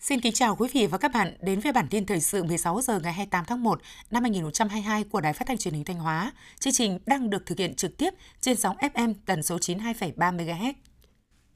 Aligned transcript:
Xin 0.00 0.20
kính 0.20 0.32
chào 0.32 0.56
quý 0.56 0.68
vị 0.72 0.86
và 0.86 0.98
các 0.98 1.12
bạn 1.12 1.36
đến 1.40 1.60
với 1.60 1.72
bản 1.72 1.86
tin 1.90 2.06
thời 2.06 2.20
sự 2.20 2.44
16 2.44 2.80
giờ 2.82 3.00
ngày 3.00 3.12
28 3.12 3.44
tháng 3.44 3.62
1 3.62 3.80
năm 4.10 4.22
2022 4.22 5.04
của 5.04 5.20
Đài 5.20 5.32
Phát 5.32 5.44
thanh 5.48 5.58
Truyền 5.58 5.74
hình 5.74 5.84
Thanh 5.84 5.98
Hóa. 5.98 6.32
Chương 6.58 6.72
trình 6.72 6.98
đang 7.06 7.30
được 7.30 7.46
thực 7.46 7.58
hiện 7.58 7.74
trực 7.74 7.96
tiếp 7.96 8.14
trên 8.40 8.56
sóng 8.56 8.76
FM 8.76 9.14
tần 9.26 9.42
số 9.42 9.56
92,3 9.56 10.36
MHz. 10.36 10.72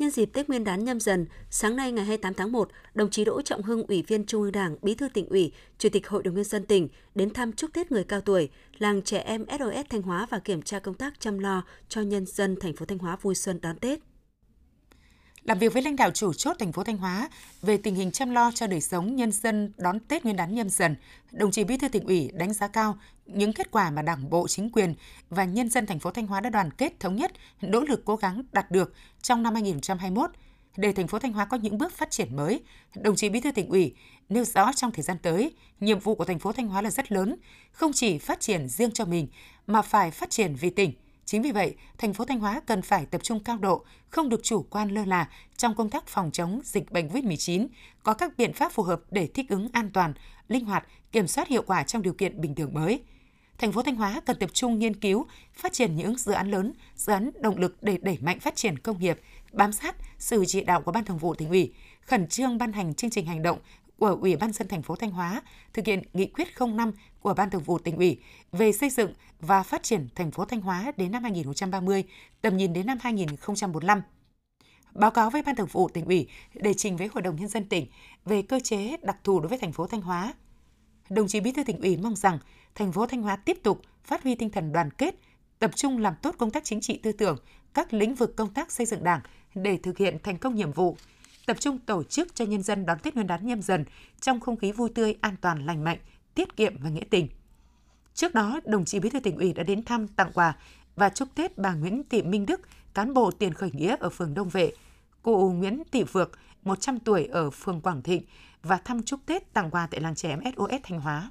Nhân 0.00 0.10
dịp 0.10 0.26
Tết 0.26 0.48
Nguyên 0.48 0.64
đán 0.64 0.84
nhâm 0.84 1.00
dần, 1.00 1.26
sáng 1.50 1.76
nay 1.76 1.92
ngày 1.92 2.04
28 2.04 2.34
tháng 2.34 2.52
1, 2.52 2.68
đồng 2.94 3.10
chí 3.10 3.24
Đỗ 3.24 3.42
Trọng 3.42 3.62
Hưng, 3.62 3.86
Ủy 3.86 4.02
viên 4.02 4.26
Trung 4.26 4.42
ương 4.42 4.52
Đảng, 4.52 4.76
Bí 4.82 4.94
thư 4.94 5.08
tỉnh 5.08 5.28
ủy, 5.28 5.52
Chủ 5.78 5.88
tịch 5.88 6.08
Hội 6.08 6.22
đồng 6.22 6.34
nhân 6.34 6.44
dân 6.44 6.66
tỉnh 6.66 6.88
đến 7.14 7.30
thăm 7.30 7.52
chúc 7.52 7.72
Tết 7.72 7.92
người 7.92 8.04
cao 8.04 8.20
tuổi, 8.20 8.48
làng 8.78 9.02
trẻ 9.02 9.18
em 9.18 9.44
SOS 9.58 9.86
Thanh 9.90 10.02
Hóa 10.02 10.26
và 10.30 10.38
kiểm 10.38 10.62
tra 10.62 10.78
công 10.78 10.94
tác 10.94 11.20
chăm 11.20 11.38
lo 11.38 11.64
cho 11.88 12.00
nhân 12.00 12.26
dân 12.26 12.56
thành 12.60 12.76
phố 12.76 12.86
Thanh 12.86 12.98
Hóa 12.98 13.16
vui 13.22 13.34
xuân 13.34 13.60
đón 13.60 13.76
Tết. 13.76 13.98
Làm 15.44 15.58
việc 15.58 15.72
với 15.72 15.82
lãnh 15.82 15.96
đạo 15.96 16.10
chủ 16.10 16.32
chốt 16.32 16.56
thành 16.58 16.72
phố 16.72 16.84
Thanh 16.84 16.96
Hóa 16.96 17.28
về 17.62 17.76
tình 17.76 17.94
hình 17.94 18.10
chăm 18.10 18.30
lo 18.30 18.50
cho 18.54 18.66
đời 18.66 18.80
sống 18.80 19.16
nhân 19.16 19.32
dân 19.32 19.72
đón 19.76 20.00
Tết 20.00 20.24
Nguyên 20.24 20.36
đán 20.36 20.54
nhâm 20.54 20.68
dần, 20.68 20.96
đồng 21.32 21.50
chí 21.50 21.64
Bí 21.64 21.76
thư 21.76 21.88
tỉnh 21.88 22.06
ủy 22.06 22.30
đánh 22.34 22.52
giá 22.52 22.68
cao 22.68 22.98
những 23.26 23.52
kết 23.52 23.70
quả 23.70 23.90
mà 23.90 24.02
Đảng 24.02 24.30
bộ, 24.30 24.48
chính 24.48 24.70
quyền 24.70 24.94
và 25.30 25.44
nhân 25.44 25.70
dân 25.70 25.86
thành 25.86 25.98
phố 25.98 26.10
Thanh 26.10 26.26
Hóa 26.26 26.40
đã 26.40 26.50
đoàn 26.50 26.70
kết 26.70 27.00
thống 27.00 27.16
nhất, 27.16 27.32
nỗ 27.62 27.80
lực 27.80 28.04
cố 28.04 28.16
gắng 28.16 28.42
đạt 28.52 28.70
được 28.70 28.94
trong 29.22 29.42
năm 29.42 29.54
2021 29.54 30.30
để 30.76 30.92
thành 30.92 31.08
phố 31.08 31.18
Thanh 31.18 31.32
Hóa 31.32 31.44
có 31.44 31.56
những 31.56 31.78
bước 31.78 31.92
phát 31.92 32.10
triển 32.10 32.36
mới. 32.36 32.62
Đồng 32.96 33.16
chí 33.16 33.28
Bí 33.28 33.40
thư 33.40 33.52
tỉnh 33.52 33.68
ủy 33.68 33.94
nêu 34.28 34.44
rõ 34.44 34.72
trong 34.72 34.92
thời 34.92 35.02
gian 35.02 35.16
tới, 35.22 35.52
nhiệm 35.80 35.98
vụ 35.98 36.14
của 36.14 36.24
thành 36.24 36.38
phố 36.38 36.52
Thanh 36.52 36.68
Hóa 36.68 36.82
là 36.82 36.90
rất 36.90 37.12
lớn, 37.12 37.36
không 37.72 37.92
chỉ 37.92 38.18
phát 38.18 38.40
triển 38.40 38.68
riêng 38.68 38.90
cho 38.90 39.04
mình 39.04 39.28
mà 39.66 39.82
phải 39.82 40.10
phát 40.10 40.30
triển 40.30 40.54
vì 40.54 40.70
tỉnh 40.70 40.92
Chính 41.30 41.42
vì 41.42 41.52
vậy, 41.52 41.74
thành 41.98 42.14
phố 42.14 42.24
Thanh 42.24 42.40
Hóa 42.40 42.60
cần 42.66 42.82
phải 42.82 43.06
tập 43.06 43.22
trung 43.22 43.40
cao 43.44 43.58
độ, 43.58 43.84
không 44.08 44.28
được 44.28 44.40
chủ 44.42 44.62
quan 44.70 44.90
lơ 44.90 45.04
là 45.04 45.28
trong 45.56 45.74
công 45.74 45.90
tác 45.90 46.06
phòng 46.06 46.30
chống 46.32 46.60
dịch 46.64 46.92
bệnh 46.92 47.08
COVID-19, 47.08 47.66
có 48.02 48.14
các 48.14 48.36
biện 48.36 48.52
pháp 48.52 48.72
phù 48.72 48.82
hợp 48.82 49.00
để 49.10 49.26
thích 49.26 49.48
ứng 49.48 49.68
an 49.72 49.90
toàn, 49.90 50.14
linh 50.48 50.64
hoạt, 50.64 50.86
kiểm 51.12 51.26
soát 51.26 51.48
hiệu 51.48 51.62
quả 51.66 51.82
trong 51.82 52.02
điều 52.02 52.12
kiện 52.12 52.40
bình 52.40 52.54
thường 52.54 52.74
mới. 52.74 53.02
Thành 53.58 53.72
phố 53.72 53.82
Thanh 53.82 53.96
Hóa 53.96 54.20
cần 54.26 54.38
tập 54.38 54.50
trung 54.52 54.78
nghiên 54.78 54.96
cứu, 54.96 55.26
phát 55.54 55.72
triển 55.72 55.96
những 55.96 56.18
dự 56.18 56.32
án 56.32 56.50
lớn, 56.50 56.72
dự 56.96 57.12
án 57.12 57.30
động 57.40 57.58
lực 57.58 57.82
để 57.82 57.98
đẩy 58.02 58.18
mạnh 58.20 58.40
phát 58.40 58.56
triển 58.56 58.78
công 58.78 58.98
nghiệp, 58.98 59.20
bám 59.52 59.72
sát 59.72 59.96
sự 60.18 60.44
chỉ 60.46 60.60
đạo 60.60 60.82
của 60.82 60.92
Ban 60.92 61.04
Thường 61.04 61.18
vụ 61.18 61.34
tỉnh 61.34 61.48
ủy, 61.48 61.72
khẩn 62.00 62.28
trương 62.28 62.58
ban 62.58 62.72
hành 62.72 62.94
chương 62.94 63.10
trình 63.10 63.26
hành 63.26 63.42
động 63.42 63.58
của 64.00 64.18
Ủy 64.20 64.36
ban 64.36 64.52
dân 64.52 64.68
thành 64.68 64.82
phố 64.82 64.96
Thanh 64.96 65.10
Hóa 65.10 65.42
thực 65.72 65.86
hiện 65.86 66.02
nghị 66.12 66.26
quyết 66.26 66.48
05 66.60 66.92
của 67.20 67.34
Ban 67.34 67.50
Thường 67.50 67.62
vụ 67.62 67.78
tỉnh 67.78 67.96
ủy 67.96 68.20
về 68.52 68.72
xây 68.72 68.90
dựng 68.90 69.14
và 69.40 69.62
phát 69.62 69.82
triển 69.82 70.08
thành 70.14 70.30
phố 70.30 70.44
Thanh 70.44 70.60
Hóa 70.60 70.92
đến 70.96 71.12
năm 71.12 71.22
2030, 71.22 72.04
tầm 72.40 72.56
nhìn 72.56 72.72
đến 72.72 72.86
năm 72.86 72.98
2045. 73.00 74.02
Báo 74.94 75.10
cáo 75.10 75.30
với 75.30 75.42
Ban 75.42 75.56
Thường 75.56 75.68
vụ 75.72 75.88
tỉnh 75.88 76.04
ủy 76.04 76.28
để 76.54 76.74
trình 76.74 76.96
với 76.96 77.08
Hội 77.14 77.22
đồng 77.22 77.36
nhân 77.36 77.48
dân 77.48 77.64
tỉnh 77.64 77.86
về 78.24 78.42
cơ 78.42 78.60
chế 78.60 78.96
đặc 79.02 79.16
thù 79.24 79.40
đối 79.40 79.48
với 79.48 79.58
thành 79.58 79.72
phố 79.72 79.86
Thanh 79.86 80.00
Hóa. 80.00 80.34
Đồng 81.10 81.28
chí 81.28 81.40
Bí 81.40 81.52
thư 81.52 81.64
tỉnh 81.64 81.80
ủy 81.80 81.96
mong 81.96 82.16
rằng 82.16 82.38
thành 82.74 82.92
phố 82.92 83.06
Thanh 83.06 83.22
Hóa 83.22 83.36
tiếp 83.36 83.58
tục 83.62 83.82
phát 84.04 84.22
huy 84.22 84.34
tinh 84.34 84.50
thần 84.50 84.72
đoàn 84.72 84.90
kết, 84.90 85.14
tập 85.58 85.70
trung 85.76 85.98
làm 85.98 86.14
tốt 86.22 86.34
công 86.38 86.50
tác 86.50 86.64
chính 86.64 86.80
trị 86.80 87.00
tư 87.02 87.12
tưởng, 87.12 87.38
các 87.74 87.92
lĩnh 87.92 88.14
vực 88.14 88.36
công 88.36 88.54
tác 88.54 88.72
xây 88.72 88.86
dựng 88.86 89.04
Đảng 89.04 89.20
để 89.54 89.78
thực 89.82 89.98
hiện 89.98 90.18
thành 90.22 90.38
công 90.38 90.54
nhiệm 90.54 90.72
vụ, 90.72 90.96
tập 91.50 91.60
trung 91.60 91.78
tổ 91.78 92.02
chức 92.02 92.34
cho 92.34 92.44
nhân 92.44 92.62
dân 92.62 92.86
đón 92.86 92.98
Tết 92.98 93.14
Nguyên 93.14 93.26
đán 93.26 93.46
nhâm 93.46 93.62
dần 93.62 93.84
trong 94.20 94.40
không 94.40 94.56
khí 94.56 94.72
vui 94.72 94.90
tươi, 94.94 95.14
an 95.20 95.36
toàn, 95.40 95.66
lành 95.66 95.84
mạnh, 95.84 95.98
tiết 96.34 96.56
kiệm 96.56 96.76
và 96.78 96.90
nghĩa 96.90 97.04
tình. 97.10 97.28
Trước 98.14 98.34
đó, 98.34 98.60
đồng 98.64 98.84
chí 98.84 99.00
Bí 99.00 99.10
thư 99.10 99.20
tỉnh 99.20 99.36
ủy 99.36 99.52
đã 99.52 99.62
đến 99.62 99.84
thăm, 99.84 100.08
tặng 100.08 100.30
quà 100.34 100.56
và 100.96 101.08
chúc 101.08 101.28
Tết 101.34 101.58
bà 101.58 101.74
Nguyễn 101.74 102.02
Thị 102.10 102.22
Minh 102.22 102.46
Đức, 102.46 102.60
cán 102.94 103.14
bộ 103.14 103.30
tiền 103.30 103.54
khởi 103.54 103.70
nghĩa 103.72 103.96
ở 104.00 104.10
phường 104.10 104.34
Đông 104.34 104.48
Vệ, 104.48 104.72
cụ 105.22 105.50
Nguyễn 105.50 105.82
Thị 105.92 106.04
Phược, 106.04 106.38
100 106.62 106.98
tuổi 106.98 107.26
ở 107.26 107.50
phường 107.50 107.80
Quảng 107.80 108.02
Thịnh 108.02 108.22
và 108.62 108.76
thăm 108.76 109.02
chúc 109.02 109.20
Tết 109.26 109.52
tặng 109.52 109.70
quà 109.70 109.88
tại 109.90 110.00
làng 110.00 110.14
trẻ 110.14 110.28
em 110.28 110.40
SOS 110.56 110.80
Thanh 110.82 111.00
Hóa. 111.00 111.30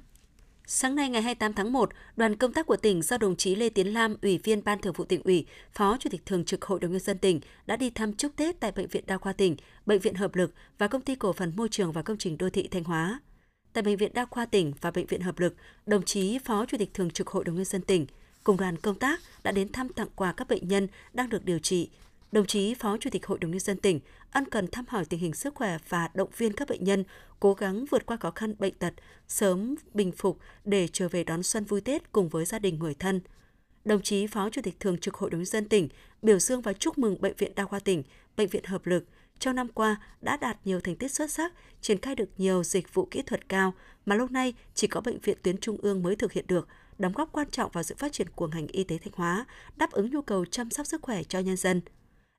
Sáng 0.72 0.94
nay 0.94 1.10
ngày 1.10 1.22
28 1.22 1.52
tháng 1.52 1.72
1, 1.72 1.90
đoàn 2.16 2.36
công 2.36 2.52
tác 2.52 2.66
của 2.66 2.76
tỉnh 2.76 3.02
do 3.02 3.18
đồng 3.18 3.36
chí 3.36 3.54
Lê 3.54 3.68
Tiến 3.68 3.94
Lam, 3.94 4.16
Ủy 4.22 4.38
viên 4.38 4.64
Ban 4.64 4.80
Thường 4.80 4.92
vụ 4.92 5.04
tỉnh 5.04 5.22
ủy, 5.22 5.46
Phó 5.72 5.96
Chủ 6.00 6.10
tịch 6.10 6.26
Thường 6.26 6.44
trực 6.44 6.64
Hội 6.64 6.80
đồng 6.80 6.90
nhân 6.90 7.00
dân 7.00 7.18
tỉnh 7.18 7.40
đã 7.66 7.76
đi 7.76 7.90
thăm 7.90 8.12
chúc 8.12 8.36
Tết 8.36 8.60
tại 8.60 8.72
Bệnh 8.72 8.86
viện 8.86 9.04
Đa 9.06 9.18
khoa 9.18 9.32
tỉnh, 9.32 9.56
Bệnh 9.86 10.00
viện 10.00 10.14
Hợp 10.14 10.34
lực 10.34 10.54
và 10.78 10.88
Công 10.88 11.02
ty 11.02 11.14
Cổ 11.14 11.32
phần 11.32 11.52
Môi 11.56 11.68
trường 11.68 11.92
và 11.92 12.02
Công 12.02 12.18
trình 12.18 12.38
Đô 12.38 12.50
thị 12.50 12.68
Thanh 12.70 12.84
Hóa. 12.84 13.20
Tại 13.72 13.82
Bệnh 13.82 13.96
viện 13.96 14.14
Đa 14.14 14.24
khoa 14.24 14.46
tỉnh 14.46 14.72
và 14.80 14.90
Bệnh 14.90 15.06
viện 15.06 15.20
Hợp 15.20 15.38
lực, 15.38 15.54
đồng 15.86 16.04
chí 16.04 16.38
Phó 16.38 16.66
Chủ 16.66 16.78
tịch 16.78 16.94
Thường 16.94 17.10
trực 17.10 17.28
Hội 17.28 17.44
đồng 17.44 17.56
nhân 17.56 17.64
dân 17.64 17.82
tỉnh 17.82 18.06
cùng 18.44 18.56
đoàn 18.56 18.76
công 18.76 18.98
tác 18.98 19.20
đã 19.42 19.52
đến 19.52 19.72
thăm 19.72 19.88
tặng 19.88 20.08
quà 20.14 20.32
các 20.32 20.48
bệnh 20.48 20.68
nhân 20.68 20.88
đang 21.12 21.28
được 21.28 21.44
điều 21.44 21.58
trị 21.58 21.90
đồng 22.32 22.46
chí 22.46 22.74
Phó 22.74 22.96
Chủ 22.96 23.10
tịch 23.10 23.26
Hội 23.26 23.38
đồng 23.38 23.50
Nhân 23.50 23.60
dân 23.60 23.76
tỉnh 23.76 24.00
ân 24.30 24.44
cần 24.44 24.66
thăm 24.66 24.84
hỏi 24.88 25.04
tình 25.04 25.20
hình 25.20 25.32
sức 25.32 25.54
khỏe 25.54 25.78
và 25.88 26.08
động 26.14 26.30
viên 26.36 26.52
các 26.52 26.68
bệnh 26.68 26.84
nhân 26.84 27.04
cố 27.40 27.54
gắng 27.54 27.84
vượt 27.90 28.06
qua 28.06 28.16
khó 28.16 28.30
khăn 28.30 28.54
bệnh 28.58 28.74
tật, 28.74 28.94
sớm 29.28 29.74
bình 29.94 30.12
phục 30.12 30.38
để 30.64 30.88
trở 30.92 31.08
về 31.08 31.24
đón 31.24 31.42
xuân 31.42 31.64
vui 31.64 31.80
Tết 31.80 32.12
cùng 32.12 32.28
với 32.28 32.44
gia 32.44 32.58
đình 32.58 32.78
người 32.78 32.94
thân. 32.94 33.20
Đồng 33.84 34.02
chí 34.02 34.26
Phó 34.26 34.50
Chủ 34.50 34.62
tịch 34.62 34.80
Thường 34.80 34.98
trực 34.98 35.14
Hội 35.14 35.30
đồng 35.30 35.40
Nhân 35.40 35.46
dân 35.46 35.68
tỉnh 35.68 35.88
biểu 36.22 36.38
dương 36.38 36.60
và 36.60 36.72
chúc 36.72 36.98
mừng 36.98 37.20
Bệnh 37.20 37.36
viện 37.38 37.52
Đa 37.54 37.64
khoa 37.64 37.80
tỉnh, 37.80 38.02
Bệnh 38.36 38.48
viện 38.48 38.64
Hợp 38.64 38.86
lực 38.86 39.04
trong 39.38 39.56
năm 39.56 39.68
qua 39.68 40.00
đã 40.20 40.36
đạt 40.36 40.56
nhiều 40.64 40.80
thành 40.80 40.96
tích 40.96 41.12
xuất 41.12 41.30
sắc, 41.30 41.52
triển 41.80 41.98
khai 41.98 42.14
được 42.14 42.28
nhiều 42.38 42.64
dịch 42.64 42.94
vụ 42.94 43.08
kỹ 43.10 43.22
thuật 43.22 43.48
cao 43.48 43.74
mà 44.06 44.16
lâu 44.16 44.28
nay 44.30 44.54
chỉ 44.74 44.86
có 44.86 45.00
bệnh 45.00 45.18
viện 45.18 45.38
tuyến 45.42 45.58
trung 45.58 45.76
ương 45.82 46.02
mới 46.02 46.16
thực 46.16 46.32
hiện 46.32 46.44
được, 46.48 46.68
đóng 46.98 47.12
góp 47.12 47.32
quan 47.32 47.50
trọng 47.50 47.70
vào 47.70 47.82
sự 47.82 47.94
phát 47.98 48.12
triển 48.12 48.28
của 48.34 48.46
ngành 48.46 48.66
y 48.66 48.84
tế 48.84 48.98
Thanh 48.98 49.12
Hóa, 49.16 49.44
đáp 49.76 49.92
ứng 49.92 50.10
nhu 50.10 50.22
cầu 50.22 50.44
chăm 50.44 50.70
sóc 50.70 50.86
sức 50.86 51.02
khỏe 51.02 51.22
cho 51.24 51.38
nhân 51.38 51.56
dân. 51.56 51.80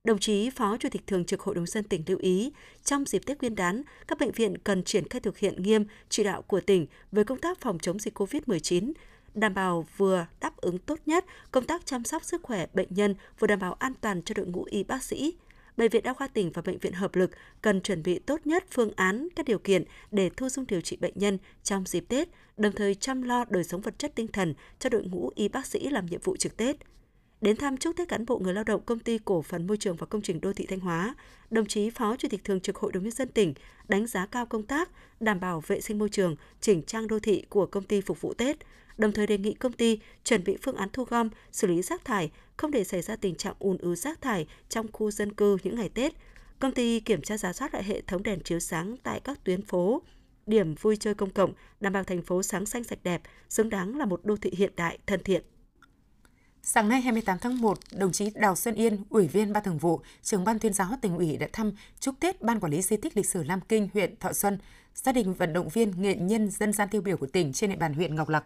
Đồng 0.03 0.19
chí 0.19 0.49
Phó 0.49 0.77
Chủ 0.77 0.89
tịch 0.89 1.07
Thường 1.07 1.25
trực 1.25 1.41
Hội 1.41 1.55
đồng 1.55 1.65
dân 1.65 1.83
tỉnh 1.83 2.03
lưu 2.07 2.17
ý, 2.17 2.51
trong 2.83 3.05
dịp 3.05 3.25
Tết 3.25 3.41
Nguyên 3.41 3.55
đán, 3.55 3.81
các 4.07 4.19
bệnh 4.19 4.31
viện 4.31 4.57
cần 4.57 4.83
triển 4.83 5.09
khai 5.09 5.19
thực 5.19 5.37
hiện 5.37 5.63
nghiêm 5.63 5.85
chỉ 6.09 6.23
đạo 6.23 6.41
của 6.41 6.61
tỉnh 6.61 6.85
về 7.11 7.23
công 7.23 7.39
tác 7.39 7.61
phòng 7.61 7.79
chống 7.79 7.99
dịch 7.99 8.19
COVID-19, 8.19 8.91
đảm 9.33 9.53
bảo 9.53 9.85
vừa 9.97 10.25
đáp 10.39 10.57
ứng 10.57 10.77
tốt 10.77 10.99
nhất 11.05 11.25
công 11.51 11.65
tác 11.65 11.85
chăm 11.85 12.03
sóc 12.03 12.23
sức 12.23 12.43
khỏe 12.43 12.65
bệnh 12.73 12.87
nhân, 12.89 13.15
vừa 13.39 13.47
đảm 13.47 13.59
bảo 13.59 13.73
an 13.73 13.93
toàn 14.01 14.21
cho 14.21 14.33
đội 14.33 14.45
ngũ 14.45 14.63
y 14.63 14.83
bác 14.83 15.03
sĩ. 15.03 15.33
Bệnh 15.77 15.89
viện 15.89 16.03
Đa 16.03 16.13
khoa 16.13 16.27
tỉnh 16.27 16.51
và 16.51 16.61
Bệnh 16.61 16.77
viện 16.77 16.93
Hợp 16.93 17.15
lực 17.15 17.31
cần 17.61 17.81
chuẩn 17.81 18.03
bị 18.03 18.19
tốt 18.19 18.39
nhất 18.45 18.65
phương 18.71 18.91
án, 18.95 19.27
các 19.35 19.45
điều 19.45 19.59
kiện 19.59 19.83
để 20.11 20.29
thu 20.37 20.49
dung 20.49 20.67
điều 20.67 20.81
trị 20.81 20.97
bệnh 21.01 21.13
nhân 21.15 21.37
trong 21.63 21.85
dịp 21.85 22.05
Tết, 22.07 22.29
đồng 22.57 22.73
thời 22.75 22.95
chăm 22.95 23.21
lo 23.21 23.45
đời 23.49 23.63
sống 23.63 23.81
vật 23.81 23.99
chất 23.99 24.11
tinh 24.15 24.27
thần 24.27 24.53
cho 24.79 24.89
đội 24.89 25.03
ngũ 25.03 25.29
y 25.35 25.47
bác 25.47 25.65
sĩ 25.65 25.89
làm 25.89 26.05
nhiệm 26.05 26.21
vụ 26.23 26.37
trực 26.37 26.57
Tết. 26.57 26.75
Đến 27.41 27.55
thăm 27.55 27.77
chúc 27.77 27.95
Tết 27.95 28.07
cán 28.07 28.25
bộ 28.25 28.39
người 28.39 28.53
lao 28.53 28.63
động 28.63 28.81
công 28.85 28.99
ty 28.99 29.17
cổ 29.25 29.41
phần 29.41 29.67
môi 29.67 29.77
trường 29.77 29.95
và 29.95 30.05
công 30.05 30.21
trình 30.21 30.41
đô 30.41 30.53
thị 30.53 30.65
Thanh 30.65 30.79
Hóa, 30.79 31.15
đồng 31.49 31.65
chí 31.65 31.89
Phó 31.89 32.15
Chủ 32.15 32.27
tịch 32.27 32.43
Thường 32.43 32.59
trực 32.59 32.75
Hội 32.75 32.91
đồng 32.91 33.03
nhân 33.03 33.11
dân 33.11 33.27
tỉnh 33.27 33.53
đánh 33.87 34.07
giá 34.07 34.25
cao 34.25 34.45
công 34.45 34.63
tác 34.63 34.89
đảm 35.19 35.39
bảo 35.39 35.61
vệ 35.67 35.81
sinh 35.81 35.99
môi 35.99 36.09
trường, 36.09 36.35
chỉnh 36.61 36.83
trang 36.83 37.07
đô 37.07 37.19
thị 37.19 37.43
của 37.49 37.65
công 37.65 37.83
ty 37.83 38.01
phục 38.01 38.21
vụ 38.21 38.33
Tết, 38.33 38.57
đồng 38.97 39.11
thời 39.11 39.27
đề 39.27 39.37
nghị 39.37 39.53
công 39.53 39.73
ty 39.73 39.99
chuẩn 40.23 40.43
bị 40.43 40.57
phương 40.61 40.75
án 40.75 40.89
thu 40.93 41.03
gom, 41.03 41.29
xử 41.51 41.67
lý 41.67 41.81
rác 41.81 42.05
thải, 42.05 42.31
không 42.57 42.71
để 42.71 42.83
xảy 42.83 43.01
ra 43.01 43.15
tình 43.15 43.35
trạng 43.35 43.55
ùn 43.59 43.77
ứ 43.77 43.95
rác 43.95 44.21
thải 44.21 44.47
trong 44.69 44.91
khu 44.91 45.11
dân 45.11 45.33
cư 45.33 45.57
những 45.63 45.75
ngày 45.75 45.89
Tết. 45.89 46.13
Công 46.59 46.71
ty 46.71 46.99
kiểm 46.99 47.21
tra 47.21 47.37
giá 47.37 47.53
soát 47.53 47.73
lại 47.73 47.83
hệ 47.83 48.01
thống 48.01 48.23
đèn 48.23 48.39
chiếu 48.39 48.59
sáng 48.59 48.95
tại 49.03 49.19
các 49.19 49.43
tuyến 49.43 49.61
phố, 49.61 50.01
điểm 50.45 50.75
vui 50.75 50.95
chơi 50.95 51.13
công 51.13 51.29
cộng, 51.29 51.53
đảm 51.79 51.93
bảo 51.93 52.03
thành 52.03 52.21
phố 52.21 52.43
sáng 52.43 52.65
xanh 52.65 52.83
sạch 52.83 52.99
đẹp, 53.03 53.21
xứng 53.49 53.69
đáng 53.69 53.97
là 53.97 54.05
một 54.05 54.25
đô 54.25 54.35
thị 54.35 54.51
hiện 54.57 54.71
đại, 54.75 54.97
thân 55.07 55.23
thiện. 55.23 55.41
Sáng 56.73 56.89
nay 56.89 57.01
28 57.01 57.37
tháng 57.39 57.61
1, 57.61 57.77
đồng 57.91 58.11
chí 58.11 58.29
Đào 58.35 58.55
Xuân 58.55 58.75
Yên, 58.75 59.03
Ủy 59.09 59.27
viên 59.27 59.53
Ban 59.53 59.63
Thường 59.63 59.77
vụ, 59.77 60.01
trưởng 60.21 60.43
Ban 60.43 60.59
tuyên 60.59 60.73
giáo 60.73 60.89
tỉnh 61.01 61.17
ủy 61.17 61.37
đã 61.37 61.47
thăm 61.53 61.71
chúc 61.99 62.15
Tết 62.19 62.41
Ban 62.41 62.59
Quản 62.59 62.71
lý 62.71 62.81
Di 62.81 62.97
tích 62.97 63.17
lịch 63.17 63.25
sử 63.25 63.43
Lam 63.43 63.61
Kinh, 63.61 63.89
huyện 63.93 64.15
Thọ 64.15 64.33
Xuân, 64.33 64.57
gia 64.95 65.11
đình 65.11 65.33
vận 65.33 65.53
động 65.53 65.69
viên 65.69 66.01
nghệ 66.01 66.15
nhân 66.15 66.49
dân 66.49 66.73
gian 66.73 66.89
tiêu 66.89 67.01
biểu 67.01 67.17
của 67.17 67.27
tỉnh 67.27 67.53
trên 67.53 67.69
địa 67.69 67.75
bàn 67.75 67.93
huyện 67.93 68.15
Ngọc 68.15 68.29
Lặc. 68.29 68.45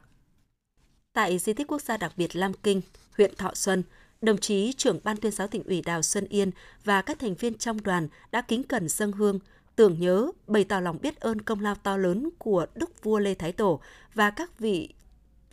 Tại 1.13 1.37
di 1.37 1.53
tích 1.53 1.67
quốc 1.67 1.81
gia 1.81 1.97
đặc 1.97 2.13
biệt 2.17 2.35
Lam 2.35 2.53
Kinh, 2.53 2.81
huyện 3.17 3.35
Thọ 3.35 3.51
Xuân, 3.55 3.83
đồng 4.21 4.37
chí 4.37 4.73
trưởng 4.77 4.99
Ban 5.03 5.17
tuyên 5.17 5.31
giáo 5.31 5.47
tỉnh 5.47 5.63
ủy 5.63 5.81
Đào 5.81 6.01
Xuân 6.01 6.25
Yên 6.29 6.51
và 6.83 7.01
các 7.01 7.19
thành 7.19 7.35
viên 7.35 7.57
trong 7.57 7.83
đoàn 7.83 8.07
đã 8.31 8.41
kính 8.41 8.63
cẩn 8.63 8.89
dâng 8.89 9.11
hương, 9.11 9.39
tưởng 9.75 9.99
nhớ, 9.99 10.31
bày 10.47 10.63
tỏ 10.63 10.79
lòng 10.79 10.97
biết 11.01 11.19
ơn 11.19 11.41
công 11.41 11.59
lao 11.59 11.75
to 11.75 11.97
lớn 11.97 12.29
của 12.37 12.65
Đức 12.75 13.03
vua 13.03 13.19
Lê 13.19 13.33
Thái 13.33 13.51
Tổ 13.51 13.79
và 14.13 14.29
các 14.29 14.59
vị 14.59 14.93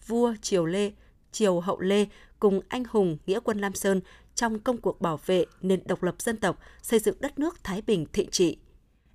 vua 0.06 0.34
Triều 0.42 0.66
Lê, 0.66 0.92
Triều 1.32 1.60
Hậu 1.60 1.80
Lê 1.80 2.06
cùng 2.42 2.60
anh 2.68 2.84
hùng 2.90 3.16
nghĩa 3.26 3.40
quân 3.44 3.58
Lam 3.58 3.74
Sơn 3.74 4.00
trong 4.34 4.58
công 4.58 4.76
cuộc 4.76 5.00
bảo 5.00 5.20
vệ 5.26 5.44
nền 5.60 5.80
độc 5.84 6.02
lập 6.02 6.14
dân 6.18 6.36
tộc, 6.36 6.58
xây 6.82 7.00
dựng 7.00 7.16
đất 7.20 7.38
nước 7.38 7.64
Thái 7.64 7.82
Bình 7.82 8.06
thịnh 8.12 8.30
trị. 8.30 8.56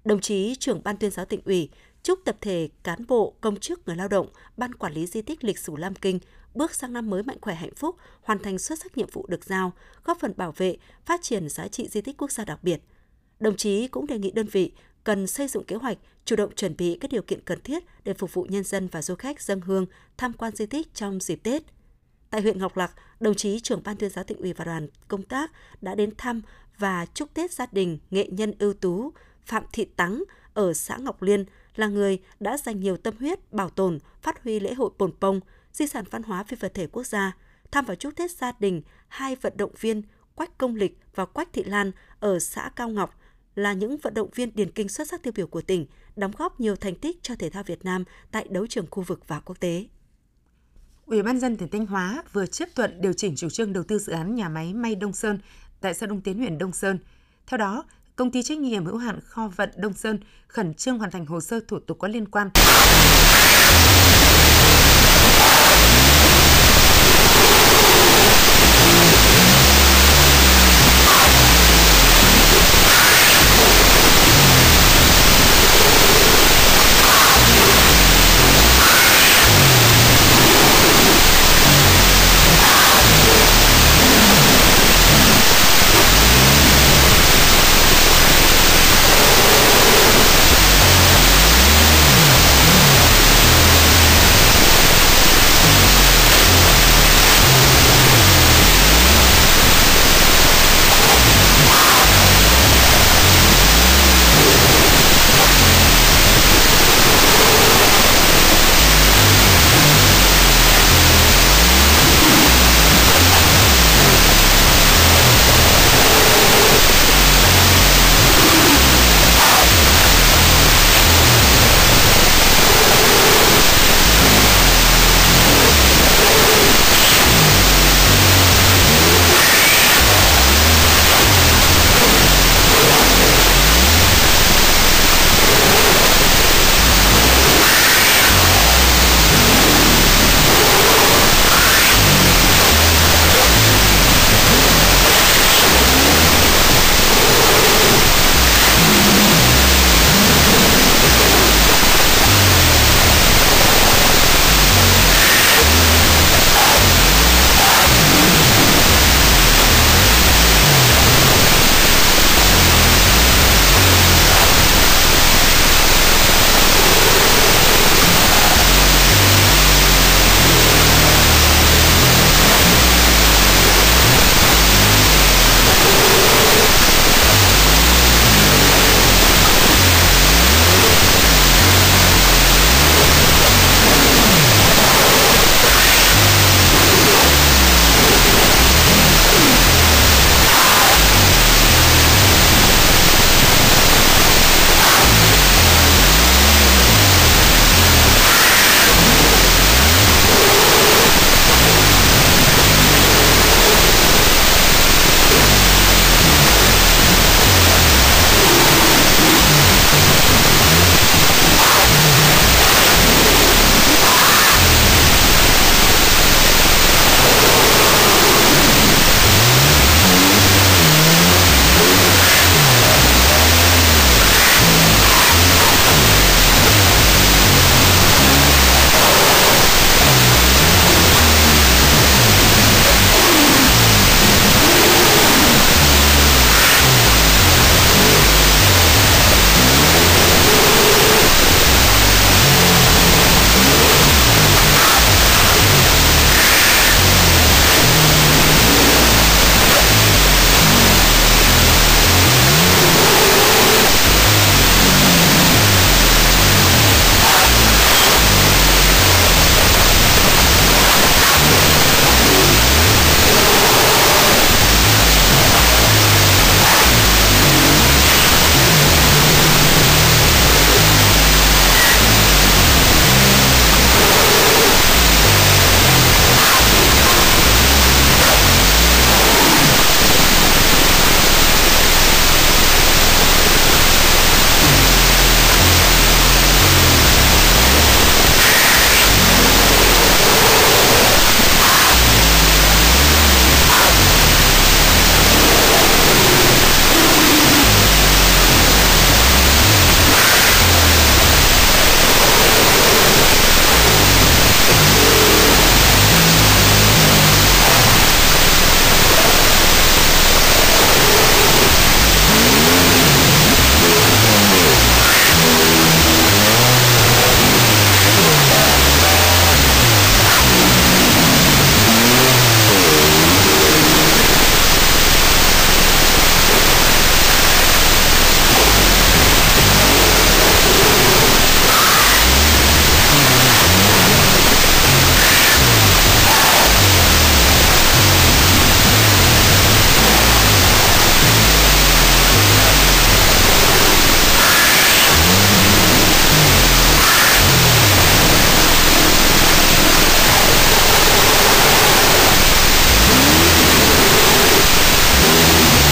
Đồng 0.06 0.22
chí 0.22 0.56
trưởng 0.56 0.82
ban 0.84 0.98
tuyên 0.98 1.12
giáo 1.12 1.26
tỉnh 1.26 1.42
ủy 1.46 1.70
chúc 2.04 2.20
tập 2.26 2.38
thể 2.42 2.70
cán 2.84 3.08
bộ, 3.08 3.34
công 3.42 3.60
chức, 3.60 3.88
người 3.88 3.96
lao 3.96 4.08
động, 4.08 4.28
ban 4.58 4.74
quản 4.74 4.94
lý 4.94 5.08
di 5.08 5.22
tích 5.22 5.44
lịch 5.44 5.60
sử 5.60 5.76
Lam 5.76 5.96
Kinh 5.96 6.20
bước 6.56 6.76
sang 6.76 6.94
năm 6.94 7.10
mới 7.10 7.24
mạnh 7.24 7.38
khỏe 7.42 7.56
hạnh 7.56 7.76
phúc, 7.76 7.96
hoàn 8.22 8.40
thành 8.40 8.58
xuất 8.58 8.80
sắc 8.80 8.98
nhiệm 8.98 9.10
vụ 9.14 9.26
được 9.28 9.46
giao, 9.46 9.74
góp 10.04 10.20
phần 10.20 10.34
bảo 10.38 10.52
vệ, 10.52 10.78
phát 11.06 11.22
triển 11.22 11.50
giá 11.50 11.68
trị 11.68 11.88
di 11.92 12.02
tích 12.02 12.18
quốc 12.18 12.32
gia 12.32 12.46
đặc 12.46 12.64
biệt. 12.64 12.82
Đồng 13.40 13.56
chí 13.56 13.88
cũng 13.88 14.08
đề 14.08 14.20
nghị 14.20 14.32
đơn 14.32 14.48
vị 14.52 14.72
cần 15.04 15.28
xây 15.28 15.48
dựng 15.48 15.64
kế 15.64 15.76
hoạch, 15.76 15.98
chủ 16.26 16.36
động 16.36 16.56
chuẩn 16.56 16.78
bị 16.78 16.98
các 17.02 17.12
điều 17.12 17.22
kiện 17.22 17.42
cần 17.42 17.62
thiết 17.62 17.84
để 18.04 18.14
phục 18.14 18.34
vụ 18.34 18.46
nhân 18.50 18.64
dân 18.64 18.88
và 18.88 19.02
du 19.02 19.16
khách 19.16 19.42
dân 19.42 19.62
hương 19.62 19.86
tham 20.18 20.34
quan 20.34 20.56
di 20.56 20.66
tích 20.66 20.94
trong 20.94 21.20
dịp 21.20 21.40
Tết. 21.44 21.77
Tại 22.30 22.42
huyện 22.42 22.60
Ngọc 22.60 22.78
Lặc, 22.78 22.92
đồng 23.20 23.36
chí 23.36 23.60
trưởng 23.60 23.82
ban 23.84 23.98
tuyên 23.98 24.10
giáo 24.10 24.24
tỉnh 24.24 24.38
ủy 24.38 24.54
và 24.54 24.66
đoàn 24.66 24.88
công 25.08 25.24
tác 25.24 25.52
đã 25.82 25.96
đến 25.96 26.14
thăm 26.18 26.42
và 26.78 27.06
chúc 27.14 27.34
Tết 27.34 27.52
gia 27.52 27.66
đình 27.72 27.98
nghệ 28.12 28.28
nhân 28.32 28.54
ưu 28.60 28.74
tú 28.74 29.12
Phạm 29.46 29.64
Thị 29.74 29.86
Tắng 29.86 30.24
ở 30.54 30.74
xã 30.74 30.98
Ngọc 30.98 31.22
Liên 31.22 31.46
là 31.76 31.88
người 31.88 32.20
đã 32.40 32.58
dành 32.58 32.80
nhiều 32.80 32.98
tâm 32.98 33.14
huyết 33.20 33.54
bảo 33.54 33.70
tồn, 33.70 34.00
phát 34.22 34.44
huy 34.44 34.60
lễ 34.60 34.74
hội 34.74 34.90
Pồn 34.98 35.12
Pông, 35.20 35.40
di 35.74 35.88
sản 35.88 36.06
văn 36.12 36.24
hóa 36.24 36.44
phi 36.44 36.58
vật 36.60 36.74
thể 36.74 36.88
quốc 36.88 37.08
gia, 37.08 37.38
thăm 37.72 37.86
và 37.86 37.96
chúc 37.96 38.16
Tết 38.16 38.32
gia 38.32 38.52
đình 38.60 38.82
hai 39.08 39.36
vận 39.36 39.54
động 39.58 39.72
viên 39.80 40.02
Quách 40.36 40.58
Công 40.58 40.76
Lịch 40.76 40.98
và 41.16 41.26
Quách 41.26 41.54
Thị 41.54 41.64
Lan 41.64 41.92
ở 42.20 42.40
xã 42.40 42.70
Cao 42.76 42.90
Ngọc 42.90 43.20
là 43.56 43.74
những 43.74 43.98
vận 43.98 44.14
động 44.14 44.30
viên 44.36 44.56
điền 44.56 44.72
kinh 44.72 44.90
xuất 44.90 45.08
sắc 45.08 45.24
tiêu 45.24 45.34
biểu 45.36 45.48
của 45.48 45.62
tỉnh, 45.62 45.86
đóng 46.16 46.32
góp 46.38 46.60
nhiều 46.60 46.76
thành 46.76 46.96
tích 46.96 47.18
cho 47.22 47.36
thể 47.36 47.50
thao 47.50 47.64
Việt 47.64 47.86
Nam 47.86 48.04
tại 48.32 48.48
đấu 48.50 48.68
trường 48.68 48.86
khu 48.92 49.04
vực 49.04 49.28
và 49.28 49.40
quốc 49.40 49.60
tế. 49.60 49.86
Ủy 51.08 51.22
ban 51.22 51.40
dân 51.40 51.58
tỉnh 51.58 51.70
Thanh 51.70 51.86
Hóa 51.86 52.24
vừa 52.34 52.46
chấp 52.46 52.70
thuận 52.76 53.02
điều 53.02 53.14
chỉnh 53.14 53.36
chủ 53.36 53.50
trương 53.50 53.74
đầu 53.74 53.84
tư 53.84 54.00
dự 54.00 54.14
án 54.14 54.36
nhà 54.36 54.50
máy 54.50 54.74
may 54.74 54.96
Đông 54.96 55.14
Sơn 55.14 55.40
tại 55.82 55.94
xã 55.94 56.06
Đông 56.06 56.22
Tiến 56.22 56.38
huyện 56.38 56.58
Đông 56.58 56.72
Sơn. 56.72 57.00
Theo 57.48 57.58
đó, 57.58 57.84
công 58.16 58.32
ty 58.32 58.44
trách 58.44 58.58
nhiệm 58.58 58.86
hữu 58.86 58.98
hạn 58.98 59.20
kho 59.28 59.48
vận 59.48 59.70
Đông 59.78 59.94
Sơn 59.94 60.20
khẩn 60.48 60.74
trương 60.74 60.98
hoàn 60.98 61.12
thành 61.12 61.26
hồ 61.26 61.42
sơ 61.42 61.60
thủ 61.68 61.80
tục 61.80 62.00
có 62.00 62.08
liên 62.08 62.26
quan. 62.28 62.50